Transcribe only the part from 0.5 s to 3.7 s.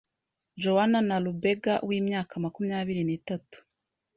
Joan Nalubega w'imyaka makumyabiri nitatu,